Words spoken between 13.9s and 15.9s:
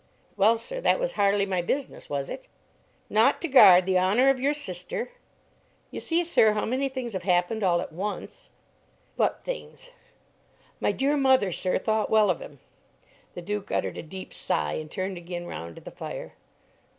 a deep sigh and turned again round to